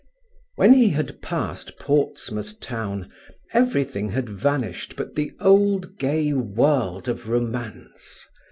When 0.55 0.73
he 0.73 0.89
had 0.89 1.21
passed 1.21 1.77
Portsmouth 1.77 2.59
Town 2.59 3.11
everything 3.53 4.09
had 4.09 4.29
vanished 4.29 4.95
but 4.95 5.13
the 5.13 5.31
old 5.39 5.99
gay 5.99 6.33
world 6.33 7.07
of 7.07 7.29
romance. 7.29 8.27